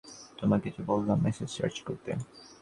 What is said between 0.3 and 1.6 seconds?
তোকে যে বললাম মেসেজ